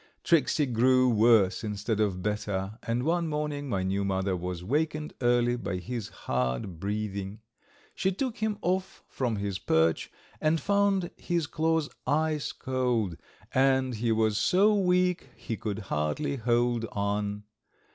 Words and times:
Tricksey 0.23 0.65
grew 0.65 1.09
worse 1.09 1.63
instead 1.63 1.99
of 1.99 2.23
better, 2.23 2.79
and 2.81 3.03
one 3.03 3.27
morning 3.27 3.69
my 3.69 3.83
new 3.83 4.03
mother 4.03 4.35
was 4.35 4.63
wakened 4.63 5.13
early 5.21 5.55
by 5.55 5.75
his 5.77 6.07
hard 6.25 6.79
breathing. 6.79 7.39
She 7.93 8.11
took 8.11 8.37
him 8.37 8.57
off 8.63 9.03
from 9.07 9.35
his 9.35 9.59
perch 9.59 10.11
and 10.41 10.59
found 10.59 11.11
his 11.17 11.45
claws 11.45 11.87
ice 12.07 12.51
cold, 12.51 13.15
and 13.53 13.93
he 13.93 14.11
was 14.11 14.39
so 14.39 14.73
weak 14.73 15.29
he 15.35 15.55
could 15.55 15.77
hardly 15.93 16.37
hold 16.37 16.85
on. 16.93 17.43